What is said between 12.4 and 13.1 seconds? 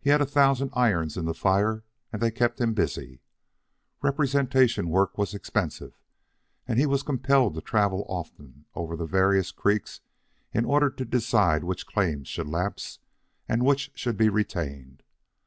lapse